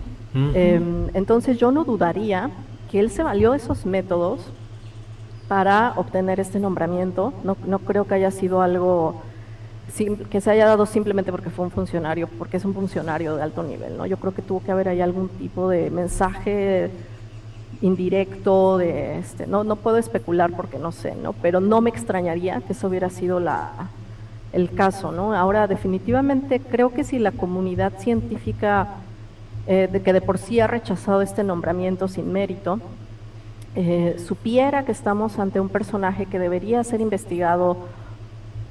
Em, 0.54 1.10
entonces 1.14 1.58
yo 1.58 1.70
no 1.70 1.84
dudaría 1.84 2.50
que 2.90 2.98
él 2.98 3.10
se 3.10 3.22
valió 3.22 3.52
de 3.52 3.58
esos 3.58 3.86
métodos 3.86 4.40
para 5.48 5.92
obtener 5.96 6.40
este 6.40 6.58
nombramiento. 6.58 7.32
No, 7.44 7.56
no 7.66 7.78
creo 7.80 8.06
que 8.06 8.14
haya 8.14 8.30
sido 8.30 8.62
algo 8.62 9.22
que 10.30 10.40
se 10.40 10.50
haya 10.50 10.66
dado 10.66 10.86
simplemente 10.86 11.30
porque 11.30 11.50
fue 11.50 11.64
un 11.64 11.70
funcionario, 11.70 12.28
porque 12.38 12.56
es 12.56 12.64
un 12.64 12.74
funcionario 12.74 13.36
de 13.36 13.42
alto 13.42 13.62
nivel, 13.62 13.96
¿no? 13.96 14.06
Yo 14.06 14.16
creo 14.16 14.34
que 14.34 14.42
tuvo 14.42 14.60
que 14.60 14.72
haber 14.72 14.88
ahí 14.88 15.00
algún 15.00 15.28
tipo 15.28 15.68
de 15.68 15.90
mensaje 15.90 16.90
indirecto, 17.80 18.78
de 18.78 19.18
este, 19.18 19.46
no, 19.46 19.62
no 19.62 19.76
puedo 19.76 19.98
especular 19.98 20.50
porque 20.56 20.78
no 20.78 20.90
sé, 20.90 21.14
¿no? 21.14 21.32
Pero 21.34 21.60
no 21.60 21.80
me 21.80 21.90
extrañaría 21.90 22.60
que 22.62 22.72
eso 22.72 22.88
hubiera 22.88 23.10
sido 23.10 23.38
la, 23.38 23.70
el 24.52 24.74
caso, 24.74 25.12
¿no? 25.12 25.34
Ahora, 25.34 25.68
definitivamente 25.68 26.60
creo 26.60 26.92
que 26.92 27.04
si 27.04 27.18
la 27.18 27.30
comunidad 27.32 27.92
científica 27.98 28.88
eh, 29.66 29.88
de 29.90 30.02
que 30.02 30.12
de 30.12 30.20
por 30.20 30.38
sí 30.38 30.60
ha 30.60 30.66
rechazado 30.66 31.22
este 31.22 31.44
nombramiento 31.44 32.08
sin 32.08 32.32
mérito, 32.32 32.80
eh, 33.76 34.22
supiera 34.24 34.84
que 34.84 34.92
estamos 34.92 35.40
ante 35.40 35.58
un 35.58 35.68
personaje 35.68 36.26
que 36.26 36.38
debería 36.38 36.84
ser 36.84 37.00
investigado 37.00 37.76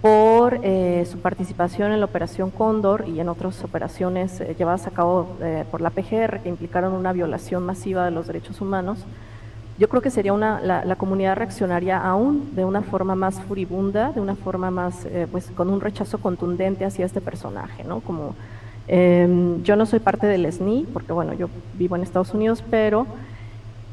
por 0.01 0.59
eh, 0.63 1.05
su 1.09 1.19
participación 1.19 1.91
en 1.91 1.99
la 1.99 2.05
Operación 2.05 2.51
Cóndor 2.51 3.05
y 3.07 3.19
en 3.19 3.27
otras 3.27 3.61
operaciones 3.65 4.39
eh, 4.39 4.55
llevadas 4.57 4.87
a 4.87 4.91
cabo 4.91 5.27
por 5.71 5.81
la 5.81 5.89
PGR 5.89 6.39
que 6.39 6.49
implicaron 6.49 6.93
una 6.93 7.11
violación 7.11 7.65
masiva 7.65 8.05
de 8.05 8.11
los 8.11 8.27
derechos 8.27 8.61
humanos, 8.61 8.99
yo 9.77 9.89
creo 9.89 10.01
que 10.01 10.11
sería 10.11 10.31
una, 10.31 10.61
la, 10.61 10.95
comunidad 10.95 11.35
reaccionaría 11.35 11.97
aún 11.97 12.55
de 12.55 12.63
una 12.63 12.81
forma 12.81 13.15
más 13.15 13.41
furibunda, 13.41 14.11
de 14.11 14.21
una 14.21 14.35
forma 14.35 14.69
más, 14.71 15.07
pues 15.31 15.49
con 15.55 15.69
un 15.69 15.81
rechazo 15.81 16.19
contundente 16.19 16.85
hacia 16.85 17.07
este 17.07 17.21
personaje, 17.21 17.83
¿no? 17.83 17.99
Como 18.01 18.35
em, 18.87 19.63
yo 19.63 19.75
no 19.75 19.87
soy 19.87 19.99
parte 19.99 20.27
del 20.27 20.45
SNI, 20.45 20.85
porque 20.93 21.11
bueno, 21.11 21.33
yo 21.33 21.49
vivo 21.73 21.95
en 21.95 22.03
Estados 22.03 22.35
Unidos, 22.35 22.63
pero 22.69 23.07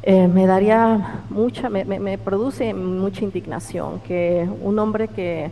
me 0.07 0.47
daría 0.47 1.23
mucha, 1.28 1.69
me, 1.69 1.85
me 1.85 2.19
produce 2.19 2.73
mucha 2.75 3.25
indignación 3.25 4.00
que 4.00 4.49
un 4.62 4.78
hombre 4.78 5.09
que 5.09 5.50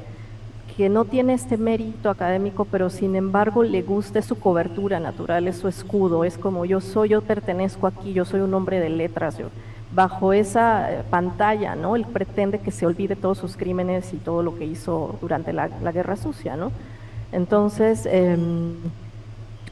que 0.78 0.88
no 0.88 1.04
tiene 1.04 1.34
este 1.34 1.56
mérito 1.56 2.08
académico, 2.08 2.64
pero 2.64 2.88
sin 2.88 3.16
embargo 3.16 3.64
le 3.64 3.82
gusta 3.82 4.22
su 4.22 4.38
cobertura 4.38 5.00
natural, 5.00 5.48
es 5.48 5.56
su 5.56 5.66
escudo, 5.66 6.22
es 6.22 6.38
como 6.38 6.64
yo 6.64 6.80
soy, 6.80 7.08
yo 7.08 7.20
pertenezco 7.20 7.88
aquí, 7.88 8.12
yo 8.12 8.24
soy 8.24 8.42
un 8.42 8.54
hombre 8.54 8.78
de 8.78 8.88
letras, 8.88 9.36
yo, 9.38 9.48
bajo 9.92 10.32
esa 10.32 10.92
eh, 10.92 11.02
pantalla, 11.10 11.74
¿no? 11.74 11.96
Él 11.96 12.06
pretende 12.06 12.60
que 12.60 12.70
se 12.70 12.86
olvide 12.86 13.16
todos 13.16 13.38
sus 13.38 13.56
crímenes 13.56 14.14
y 14.14 14.18
todo 14.18 14.44
lo 14.44 14.56
que 14.56 14.66
hizo 14.66 15.18
durante 15.20 15.52
la, 15.52 15.66
Guerra 15.66 16.14
Sucia, 16.14 16.54
¿no? 16.54 16.70
Entonces, 17.32 18.06
em, 18.06 18.74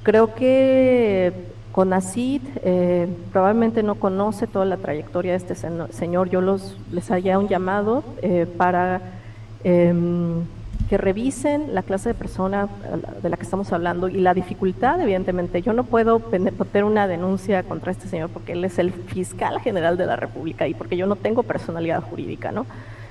creo 0.03 0.35
que 0.35 1.33
con 1.77 1.93
eh, 1.93 3.07
probablemente 3.31 3.83
no 3.83 3.97
conoce 3.97 4.47
toda 4.47 4.65
la 4.65 4.79
trayectoria 4.79 5.33
de 5.33 5.37
este 5.37 5.55
señor. 5.55 6.31
Yo 6.31 6.41
los, 6.41 6.79
les 6.91 7.11
haría 7.11 7.39
un 7.39 7.49
llamado 7.49 8.03
eh, 8.23 8.47
para 8.57 9.03
em, 9.63 10.41
que 10.89 10.97
revisen 10.97 11.75
la 11.75 11.83
clase 11.83 12.09
de 12.09 12.15
persona 12.15 12.67
de 13.23 13.29
la 13.29 13.37
que 13.37 13.43
estamos 13.43 13.75
hablando 13.75 14.09
y 14.09 14.21
la 14.21 14.33
dificultad, 14.33 14.99
evidentemente. 15.03 15.61
Yo 15.61 15.75
no 15.75 15.85
puedo 15.85 16.21
poner 16.21 16.85
una 16.85 17.07
denuncia 17.07 17.63
contra 17.63 17.93
este 17.93 18.09
señor 18.09 18.31
porque 18.31 18.53
él 18.53 18.65
es 18.65 18.79
el 18.79 18.91
fiscal 18.91 19.61
general 19.61 19.99
de 19.99 20.07
la 20.07 20.17
República 20.17 20.67
y 20.67 20.73
porque 20.73 20.97
yo 20.97 21.07
no 21.07 21.17
tengo 21.17 21.43
personalidad 21.43 22.03
jurídica, 22.03 22.53
¿no? 22.53 22.65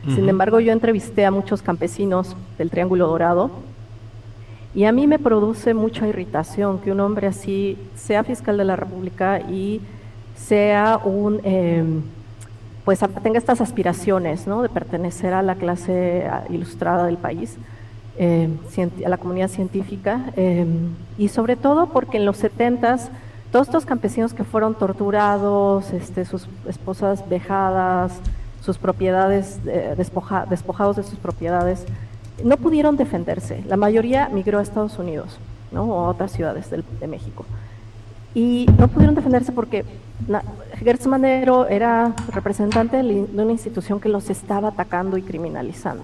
Sin 0.08 0.28
embargo, 0.28 0.60
yo 0.60 0.72
entrevisté 0.72 1.24
a 1.24 1.30
muchos 1.32 1.62
campesinos 1.62 2.36
del 2.58 2.72
Triángulo 2.72 3.08
Dorado 3.08 3.52
y 4.76 4.84
a 4.84 4.92
mí 4.92 5.08
me 5.08 5.20
produce 5.20 5.74
mucha 5.74 6.06
irritación 6.08 6.80
que 6.80 6.92
un 6.92 7.00
hombre 7.00 7.28
así 7.28 7.78
sea 7.96 8.24
fiscal 8.24 8.58
de 8.58 8.66
la 8.66 8.76
República 8.76 9.40
y 9.40 9.82
sea 10.36 11.00
un... 11.04 11.40
Em, 11.44 12.02
pues 12.84 13.00
tenga 13.24 13.40
estas 13.40 13.62
aspiraciones 13.62 14.46
¿no? 14.46 14.62
de 14.62 14.70
pertenecer 14.70 15.34
a 15.34 15.42
la 15.42 15.56
clase 15.56 16.30
ilustrada 16.50 17.08
del 17.08 17.18
país, 17.18 17.58
eh, 18.20 18.48
a 19.04 19.10
la 19.10 19.18
comunidad 19.18 19.48
científica, 19.48 20.32
eh, 20.36 20.68
y 21.18 21.30
sobre 21.30 21.56
todo 21.56 21.88
porque 21.88 22.18
en 22.18 22.26
los 22.26 22.38
70 22.38 23.10
todos 23.52 23.68
estos 23.68 23.86
campesinos 23.86 24.34
que 24.36 24.44
fueron 24.44 24.76
torturados, 24.76 25.94
este, 25.94 26.26
sus 26.26 26.48
esposas 26.68 27.28
vejadas, 27.28 28.20
sus 28.62 28.78
propiedades 28.78 29.60
eh, 29.66 29.96
despojados 29.98 30.98
de 30.98 31.04
sus 31.04 31.18
propiedades, 31.18 31.86
no 32.44 32.58
pudieron 32.58 32.98
defenderse. 32.98 33.64
La 33.68 33.78
mayoría 33.78 34.30
migró 34.30 34.60
a 34.60 34.62
Estados 34.62 34.98
Unidos 35.00 35.38
¿no? 35.72 35.84
o 35.84 36.06
a 36.06 36.10
otras 36.10 36.32
ciudades 36.32 36.70
de 36.70 37.08
México. 37.08 37.46
Y 38.36 38.66
no 38.78 38.90
pudieron 38.90 39.16
defenderse 39.16 39.54
porque 39.54 39.86
Gertz 40.80 41.08
Manero 41.08 41.68
era 41.68 42.14
representante 42.34 42.98
de 43.02 43.42
una 43.42 43.52
institución 43.52 44.00
que 44.00 44.10
los 44.10 44.30
estaba 44.30 44.70
atacando 44.70 45.18
y 45.18 45.22
criminalizando. 45.22 46.04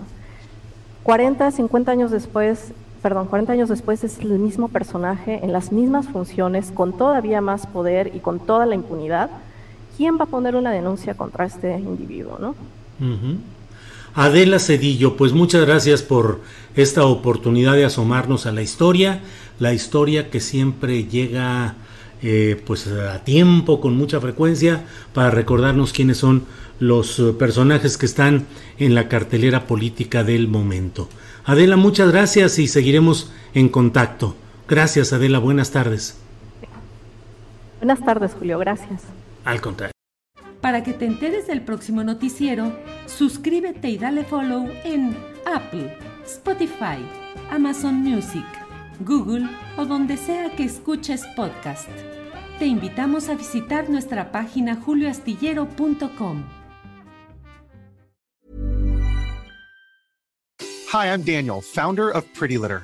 40, 1.04 1.52
50 1.52 1.92
años 1.92 2.12
después, 2.12 2.74
perdón, 3.02 3.28
40 3.28 3.52
años 3.52 3.70
después 3.70 4.04
es 4.06 4.20
el 4.20 4.40
mismo 4.40 4.70
personaje 4.70 5.44
en 5.44 5.52
las 5.52 5.74
mismas 5.74 6.08
funciones, 6.08 6.72
con 6.72 6.94
todavía 6.94 7.42
más 7.42 7.68
poder 7.68 8.16
y 8.16 8.20
con 8.20 8.40
toda 8.40 8.66
la 8.66 8.76
impunidad. 8.76 9.30
¿Quién 9.98 10.18
va 10.18 10.24
a 10.24 10.28
poner 10.28 10.56
una 10.56 10.72
denuncia 10.72 11.16
contra 11.16 11.46
este 11.46 11.78
individuo, 11.80 12.38
no? 12.40 12.56
Adela 14.14 14.60
Cedillo, 14.60 15.16
pues 15.16 15.34
muchas 15.34 15.66
gracias 15.66 16.02
por 16.02 16.42
esta 16.76 17.06
oportunidad 17.06 17.76
de 17.76 17.86
asomarnos 17.86 18.46
a 18.46 18.52
la 18.52 18.62
historia, 18.62 19.22
la 19.60 19.74
historia 19.74 20.30
que 20.30 20.40
siempre 20.40 21.06
llega 21.06 21.76
eh, 22.22 22.62
pues 22.66 22.88
a 22.88 23.24
tiempo, 23.24 23.80
con 23.80 23.96
mucha 23.96 24.20
frecuencia, 24.20 24.84
para 25.14 25.32
recordarnos 25.32 25.94
quiénes 25.94 26.18
son 26.18 26.46
los 26.80 27.20
eh, 27.20 27.34
personajes 27.34 27.98
que 27.98 28.06
están 28.06 28.48
en 28.80 28.96
la 28.96 29.08
cartelera 29.08 29.66
política 29.66 30.24
del 30.24 30.48
momento. 30.48 31.08
Adela, 31.46 31.78
muchas 31.78 32.12
gracias 32.12 32.60
y 32.60 32.68
seguiremos 32.68 33.32
en 33.54 33.70
contacto. 33.70 34.36
Gracias, 34.68 35.14
Adela, 35.14 35.40
buenas 35.40 35.72
tardes. 35.72 36.18
Buenas 37.80 38.00
tardes, 38.06 38.32
Julio, 38.38 38.60
gracias. 38.60 39.02
Al 39.44 39.60
contrario. 39.60 40.01
Para 40.62 40.84
que 40.84 40.94
te 40.94 41.06
enteres 41.06 41.48
del 41.48 41.64
próximo 41.64 42.04
noticiero, 42.04 42.72
suscríbete 43.08 43.90
y 43.90 43.98
dale 43.98 44.24
follow 44.24 44.70
en 44.84 45.18
Apple, 45.52 45.98
Spotify, 46.24 47.04
Amazon 47.50 47.96
Music, 47.96 48.46
Google 49.00 49.50
o 49.76 49.86
donde 49.86 50.18
sea 50.18 50.56
que 50.56 50.64
escuches 50.66 51.26
podcast. 51.36 51.90
Te 52.60 52.68
invitamos 52.68 53.28
a 53.28 53.34
visitar 53.34 53.90
nuestra 53.90 54.32
página 54.32 54.76
julioastillero.com. 54.76 56.44
Hi, 60.94 61.08
I'm 61.08 61.24
Daniel, 61.24 61.62
founder 61.62 62.12
of 62.12 62.26
Pretty 62.38 62.60
Litter. 62.60 62.84